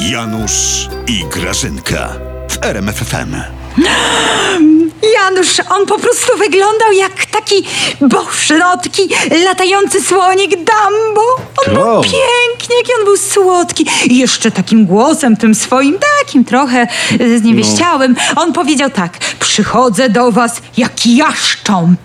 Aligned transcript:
Janusz 0.00 0.88
i 1.06 1.24
Grażynka 1.24 2.08
w 2.50 2.64
RMFFM. 2.64 3.36
Janusz, 5.14 5.60
on 5.70 5.86
po 5.86 5.98
prostu 5.98 6.38
wyglądał 6.38 6.92
jak 6.92 7.26
taki 7.26 7.64
bożnotki, 8.00 9.08
latający 9.44 10.02
słonik 10.02 10.50
Dumbo. 10.50 11.22
On 11.66 11.74
był 11.74 11.82
To. 11.84 12.02
piękny, 12.02 12.76
jaki 12.76 12.90
on 12.98 13.04
był 13.04 13.16
słodki. 13.16 13.86
I 14.04 14.18
jeszcze 14.18 14.50
takim 14.50 14.86
głosem, 14.86 15.36
tym 15.36 15.54
swoim, 15.54 15.98
takim 16.20 16.44
trochę 16.44 16.86
e, 17.20 17.38
zniewieściałym. 17.38 18.16
On 18.36 18.52
powiedział 18.52 18.90
tak, 18.90 19.18
przychodzę 19.40 20.08
do 20.08 20.32
was 20.32 20.62
jak 20.76 21.06
jaszcząb. 21.06 22.00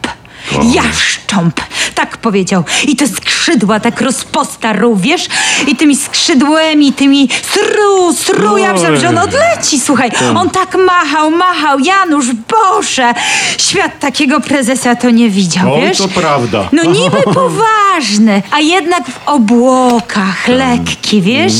Jaszcząb, 0.74 1.62
tak 1.98 2.18
powiedział. 2.18 2.64
I 2.88 2.96
te 2.96 3.08
skrzydła 3.08 3.80
tak 3.80 4.02
rozpostarł, 4.02 4.96
wiesz? 4.96 5.28
I 5.68 5.76
tymi 5.76 5.96
skrzydłami, 5.96 6.94
tymi 6.94 7.30
stru, 7.44 8.14
stru, 8.14 8.58
ja 8.58 8.74
myślałam, 8.74 9.00
że 9.00 9.10
on 9.10 9.18
odleci, 9.18 9.80
słuchaj. 9.80 10.12
On 10.36 10.50
tak 10.50 10.76
machał, 10.76 11.32
machał, 11.32 11.80
Janusz, 11.80 12.26
Boże! 12.34 13.14
Świat 13.58 14.00
takiego 14.00 14.42
prezesa 14.42 14.96
to 14.96 15.10
nie 15.10 15.30
widział, 15.30 15.82
wiesz? 15.82 15.98
to 15.98 16.08
prawda. 16.08 16.70
No 16.72 16.84
niby 16.84 17.18
poważny, 17.42 18.42
a 18.52 18.60
jednak 18.60 19.04
w 19.08 19.28
obłokach, 19.28 20.48
lekki, 20.48 21.22
wiesz? 21.22 21.54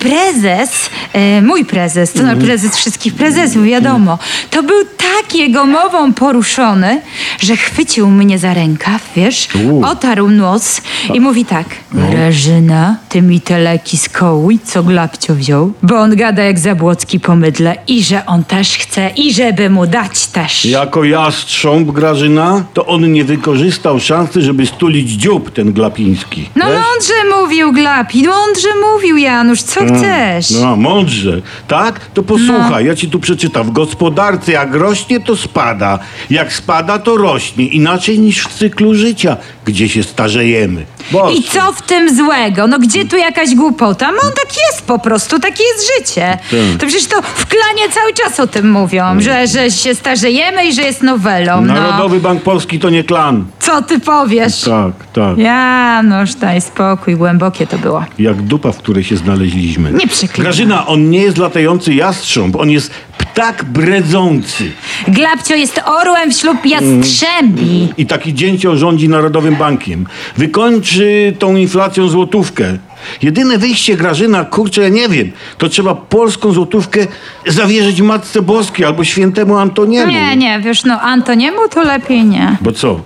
Prezes, 0.00 0.90
e, 1.12 1.42
mój 1.42 1.64
prezes, 1.64 2.12
to 2.12 2.18
Mhm. 2.20 2.38
no 2.38 2.44
prezes 2.44 2.76
wszystkich 2.76 3.14
prezesów, 3.14 3.64
wiadomo, 3.64 4.18
to 4.50 4.62
był 4.62 4.84
tak 4.84 5.34
jego 5.34 5.66
mową 5.66 6.12
poruszony, 6.12 7.00
że 7.40 7.56
chwycił 7.56 8.10
mnie 8.10 8.38
za 8.38 8.54
rękaw, 8.54 9.02
wiesz? 9.16 9.48
Otarł 9.84 10.28
nos 10.28 10.80
i 11.14 11.20
mówi 11.20 11.44
tak. 11.44 11.66
No. 11.92 12.10
Grażyna, 12.10 12.96
ty 13.08 13.22
mi 13.22 13.40
te 13.40 13.58
leki 13.58 13.98
skołuj, 13.98 14.58
co 14.64 14.82
Glapcio 14.82 15.34
wziął, 15.34 15.72
bo 15.82 15.96
on 15.98 16.16
gada 16.16 16.42
jak 16.42 16.58
Zabłocki 16.58 17.20
po 17.20 17.36
mydle 17.36 17.76
i 17.86 18.04
że 18.04 18.26
on 18.26 18.44
też 18.44 18.76
chce 18.78 19.10
i 19.16 19.34
żeby 19.34 19.70
mu 19.70 19.86
dać 19.86 20.26
też. 20.26 20.64
Jako 20.64 21.04
jastrząb 21.04 21.90
Grażyna, 21.90 22.64
to 22.74 22.86
on 22.86 23.12
nie 23.12 23.24
wykorzystał 23.24 24.00
szansy, 24.00 24.42
żeby 24.42 24.66
stulić 24.66 25.10
dziób 25.10 25.50
ten 25.50 25.72
Glapiński. 25.72 26.48
No 26.56 26.66
Wiesz? 26.66 26.74
mądrze 26.76 27.40
mówił 27.40 27.72
Glapi, 27.72 28.22
mądrze 28.28 28.68
mówił 28.92 29.16
Janusz, 29.16 29.61
co 29.62 29.80
chcesz? 29.86 30.50
No, 30.50 30.76
mądrze. 30.76 31.40
Tak? 31.68 32.00
To 32.14 32.22
posłuchaj, 32.22 32.86
ja 32.86 32.94
ci 32.94 33.08
tu 33.08 33.20
przeczytam. 33.20 33.66
W 33.66 33.70
gospodarce 33.70 34.52
jak 34.52 34.74
rośnie, 34.74 35.20
to 35.20 35.36
spada. 35.36 35.98
Jak 36.30 36.52
spada, 36.52 36.98
to 36.98 37.16
rośnie. 37.16 37.66
Inaczej 37.66 38.18
niż 38.18 38.44
w 38.44 38.54
cyklu 38.54 38.94
życia, 38.94 39.36
gdzie 39.64 39.88
się 39.88 40.02
starzejemy. 40.02 40.86
Boże. 41.10 41.34
I 41.34 41.42
co 41.42 41.72
w 41.72 41.82
tym 41.82 42.16
złego? 42.16 42.66
No 42.66 42.78
gdzie 42.78 43.04
tu 43.04 43.16
jakaś 43.16 43.54
głupota? 43.54 44.12
No 44.12 44.18
on 44.24 44.32
tak 44.32 44.56
jest 44.70 44.86
po 44.86 44.98
prostu, 44.98 45.38
takie 45.38 45.64
jest 45.64 45.98
życie. 45.98 46.38
Tak. 46.50 46.80
To 46.80 46.86
przecież 46.86 47.06
to 47.06 47.22
w 47.22 47.46
klanie 47.46 47.92
cały 47.94 48.12
czas 48.12 48.40
o 48.40 48.46
tym 48.46 48.70
mówią, 48.70 49.20
że, 49.20 49.46
że 49.46 49.70
się 49.70 49.94
starzejemy 49.94 50.66
i 50.66 50.72
że 50.72 50.82
jest 50.82 51.02
nowelą. 51.02 51.60
No. 51.60 51.74
Narodowy 51.74 52.20
Bank 52.20 52.42
Polski 52.42 52.78
to 52.78 52.90
nie 52.90 53.04
klan. 53.04 53.44
Co 53.60 53.82
ty 53.82 54.00
powiesz? 54.00 54.60
Tak, 54.60 54.92
tak. 55.12 55.38
Janusz, 55.38 56.34
daj 56.34 56.60
spokój, 56.60 57.16
głębokie 57.16 57.66
to 57.66 57.78
było. 57.78 58.04
Jak 58.18 58.42
dupa, 58.42 58.72
w 58.72 58.78
której 58.78 59.04
się 59.04 59.16
znaleźliśmy. 59.52 59.92
Nie 59.92 60.06
przyklinaj. 60.06 60.44
Grażyna, 60.44 60.86
on 60.86 61.10
nie 61.10 61.22
jest 61.22 61.38
latający 61.38 61.94
jastrząb, 61.94 62.56
on 62.56 62.70
jest 62.70 62.90
ptak 63.18 63.64
bredzący. 63.64 64.70
Glapcio 65.08 65.54
jest 65.54 65.80
orłem 65.84 66.30
wśród 66.30 66.66
jastrzębi. 66.66 67.88
I 67.96 68.06
taki 68.06 68.34
dzięcioł 68.34 68.76
rządzi 68.76 69.08
Narodowym 69.08 69.56
Bankiem. 69.56 70.06
Wykończy 70.36 71.36
tą 71.38 71.56
inflacją 71.56 72.08
złotówkę. 72.08 72.78
Jedyne 73.22 73.58
wyjście 73.58 73.96
Grażyna, 73.96 74.44
kurczę, 74.44 74.82
ja 74.82 74.88
nie 74.88 75.08
wiem, 75.08 75.32
to 75.58 75.68
trzeba 75.68 75.94
polską 75.94 76.52
złotówkę 76.52 77.06
zawierzyć 77.46 78.00
Matce 78.00 78.42
Boskiej 78.42 78.86
albo 78.86 79.04
świętemu 79.04 79.56
Antoniemu. 79.58 80.12
Nie, 80.12 80.36
nie, 80.36 80.60
wiesz, 80.60 80.84
no 80.84 81.00
Antoniemu 81.00 81.68
to 81.70 81.82
lepiej 81.82 82.24
nie. 82.24 82.56
Bo 82.60 82.72
co? 82.72 83.00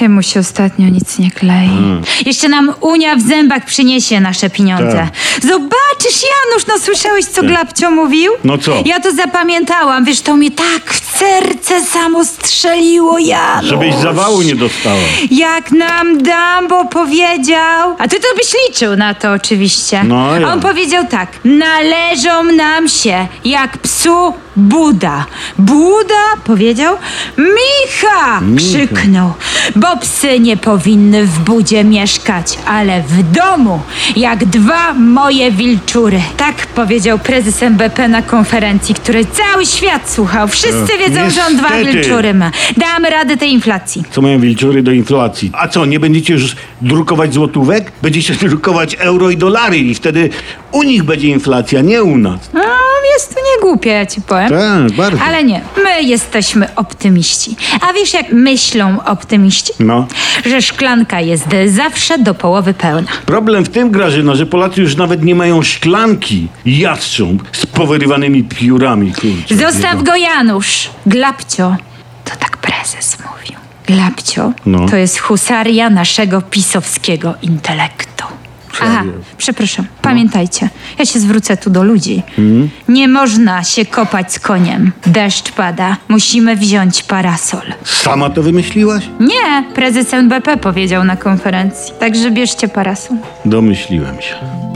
Jemu 0.00 0.22
się 0.22 0.40
ostatnio 0.40 0.88
nic 0.88 1.18
nie 1.18 1.30
klei. 1.30 1.70
Jeszcze 2.26 2.48
nam 2.48 2.72
Unia 2.80 3.16
w 3.16 3.20
zębach 3.20 3.64
przyniesie 3.64 4.20
nasze 4.20 4.50
pieniądze. 4.50 4.92
Tak. 4.92 5.42
Zobaczysz, 6.00 6.22
Janusz, 6.22 6.66
no 6.66 6.78
słyszałeś, 6.78 7.24
co 7.24 7.42
Glapcio 7.42 7.90
mówił? 7.90 8.32
No 8.44 8.58
co? 8.58 8.82
Ja 8.84 9.00
to 9.00 9.12
zapamiętałam, 9.12 10.04
wiesz, 10.04 10.20
to 10.20 10.36
mnie 10.36 10.50
tak 10.50 10.94
w 10.94 11.18
serce 11.18 11.84
samo 11.84 12.24
strzeliło, 12.24 13.18
Janusz. 13.18 13.70
Żebyś 13.70 13.94
zawału 13.94 14.42
nie 14.42 14.56
dostała. 14.56 14.96
Jak 15.30 15.72
nam 15.72 16.18
Dumbo 16.22 16.84
powiedział, 16.84 17.96
a 17.98 18.08
ty 18.08 18.20
to 18.20 18.26
byś 18.36 18.54
liczył 18.68 18.96
na 18.96 19.14
to 19.14 19.32
oczywiście. 19.32 20.04
No, 20.04 20.40
ja. 20.40 20.52
On 20.52 20.60
powiedział 20.60 21.04
tak, 21.10 21.28
należą 21.44 22.42
nam 22.44 22.88
się 22.88 23.26
jak 23.44 23.78
psu 23.78 24.34
Buda. 24.56 25.26
Buda 25.58 26.24
powiedział, 26.44 26.96
Micha! 27.38 28.40
krzyknął, 28.56 29.32
bo 29.76 29.96
psy 29.96 30.40
nie 30.40 30.56
powinny 30.56 31.26
w 31.26 31.38
budzie 31.38 31.84
mieszkać, 31.84 32.58
ale 32.66 33.02
w 33.02 33.22
domu, 33.32 33.80
jak 34.16 34.44
dwa 34.44 34.94
moje 34.94 35.52
wilczury. 35.52 36.20
Tak 36.36 36.66
powiedział 36.66 37.18
prezes 37.18 37.62
MBP 37.62 38.08
na 38.08 38.22
konferencji, 38.22 38.94
której 38.94 39.26
cały 39.26 39.66
świat 39.66 40.10
słuchał. 40.10 40.48
Wszyscy 40.48 40.94
E, 40.94 40.98
wiedzą, 40.98 41.30
że 41.30 41.46
on 41.46 41.56
dwa 41.56 41.70
niestety. 41.70 41.92
wilczury 41.98 42.34
ma. 42.34 42.50
Damy 42.76 43.10
radę 43.10 43.36
tej 43.36 43.52
inflacji. 43.52 44.02
Co 44.10 44.22
mają 44.22 44.40
wilczury 44.40 44.82
do 44.82 44.92
inflacji? 44.92 45.50
A 45.54 45.68
co, 45.68 45.86
nie 45.86 46.00
będziecie 46.00 46.32
już 46.34 46.56
drukować 46.80 47.34
złotówek? 47.34 47.92
Będziecie 48.02 48.34
drukować 48.34 48.96
euro 48.98 49.30
i 49.30 49.36
dolary 49.36 49.78
i 49.78 49.94
wtedy 49.94 50.30
u 50.72 50.82
nich 50.82 51.02
będzie 51.02 51.28
inflacja, 51.28 51.80
nie 51.80 52.02
u 52.02 52.18
nas. 52.18 52.40
No, 52.54 52.60
jest 53.14 53.34
to 53.34 53.40
nie 53.40 53.60
głupie, 53.62 53.90
ja 53.90 54.06
ci 54.06 54.20
powiem. 54.20 54.48
Tak, 54.50 54.92
bardzo. 54.96 55.22
Ale 55.24 55.44
nie, 55.44 55.60
my 55.84 56.02
jesteśmy 56.02 56.74
optymiści. 56.74 57.56
A 57.88 57.92
wiesz, 57.92 58.14
jak 58.14 58.32
myślą 58.32 59.04
optymiści? 59.04 59.72
No. 59.80 60.06
Że 60.46 60.62
szklanka 60.62 61.20
jest 61.20 61.44
zawsze 61.66 62.18
do 62.18 62.34
połowy 62.34 62.74
pełna. 62.74 63.08
Problem 63.26 63.64
w 63.64 63.68
tym, 63.68 63.90
Grażyna, 63.90 64.34
że 64.34 64.46
Polacy 64.46 64.80
już 64.80 64.96
nawet 64.96 65.22
nie 65.24 65.34
mają 65.34 65.62
szklanki 65.62 66.48
jastrząb 66.66 67.42
z 67.52 67.66
powyrywanymi 67.66 68.44
piórami. 68.44 69.12
Kurczę. 69.12 69.56
Zostaw 69.56 70.02
go, 70.02 70.16
Janusz. 70.16 70.90
Glapcio, 71.06 71.76
to 72.24 72.30
tak 72.36 72.56
prezes 72.56 73.18
mówił. 73.18 73.60
Glapcio 73.86 74.52
No. 74.66 74.88
to 74.88 74.96
jest 74.96 75.18
husaria 75.18 75.90
naszego 75.90 76.42
pisowskiego 76.42 77.34
intelektu. 77.42 78.24
Aha, 78.82 79.04
przepraszam, 79.36 79.86
pamiętajcie, 80.02 80.68
ja 80.98 81.04
się 81.04 81.20
zwrócę 81.20 81.56
tu 81.56 81.70
do 81.70 81.82
ludzi. 81.82 82.22
Hmm? 82.36 82.68
Nie 82.88 83.08
można 83.08 83.64
się 83.64 83.84
kopać 83.84 84.32
z 84.32 84.38
koniem. 84.38 84.92
Deszcz 85.06 85.52
pada, 85.52 85.96
musimy 86.08 86.56
wziąć 86.56 87.02
parasol. 87.02 87.62
Sama 87.84 88.30
to 88.30 88.42
wymyśliłaś? 88.42 89.08
Nie, 89.20 89.64
prezes 89.74 90.14
NBP 90.14 90.56
powiedział 90.56 91.04
na 91.04 91.16
konferencji. 91.16 91.94
Także 92.00 92.30
bierzcie 92.30 92.68
parasol. 92.68 93.16
Domyśliłem 93.44 94.16
się. 94.22 94.69